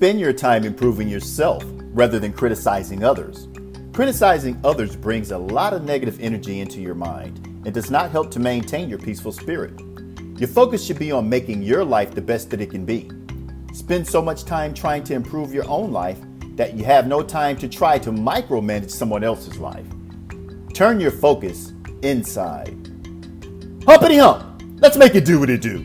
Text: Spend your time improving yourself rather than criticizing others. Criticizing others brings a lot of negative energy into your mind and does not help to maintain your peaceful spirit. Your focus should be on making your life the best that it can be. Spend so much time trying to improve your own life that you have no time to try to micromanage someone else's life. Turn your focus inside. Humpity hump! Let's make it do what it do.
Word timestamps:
Spend 0.00 0.18
your 0.18 0.32
time 0.32 0.64
improving 0.64 1.10
yourself 1.10 1.62
rather 1.92 2.18
than 2.18 2.32
criticizing 2.32 3.04
others. 3.04 3.48
Criticizing 3.92 4.58
others 4.64 4.96
brings 4.96 5.30
a 5.30 5.36
lot 5.36 5.74
of 5.74 5.84
negative 5.84 6.18
energy 6.22 6.60
into 6.60 6.80
your 6.80 6.94
mind 6.94 7.44
and 7.66 7.74
does 7.74 7.90
not 7.90 8.10
help 8.10 8.30
to 8.30 8.38
maintain 8.40 8.88
your 8.88 8.98
peaceful 8.98 9.30
spirit. 9.30 9.78
Your 10.38 10.48
focus 10.48 10.82
should 10.82 10.98
be 10.98 11.12
on 11.12 11.28
making 11.28 11.62
your 11.62 11.84
life 11.84 12.14
the 12.14 12.22
best 12.22 12.48
that 12.48 12.62
it 12.62 12.70
can 12.70 12.86
be. 12.86 13.10
Spend 13.74 14.08
so 14.08 14.22
much 14.22 14.46
time 14.46 14.72
trying 14.72 15.04
to 15.04 15.12
improve 15.12 15.52
your 15.52 15.68
own 15.68 15.92
life 15.92 16.18
that 16.56 16.72
you 16.72 16.82
have 16.82 17.06
no 17.06 17.22
time 17.22 17.58
to 17.58 17.68
try 17.68 17.98
to 17.98 18.10
micromanage 18.10 18.90
someone 18.90 19.22
else's 19.22 19.58
life. 19.58 19.84
Turn 20.72 20.98
your 20.98 21.10
focus 21.10 21.74
inside. 22.00 22.74
Humpity 23.84 24.18
hump! 24.18 24.62
Let's 24.80 24.96
make 24.96 25.14
it 25.14 25.26
do 25.26 25.38
what 25.38 25.50
it 25.50 25.60
do. 25.60 25.84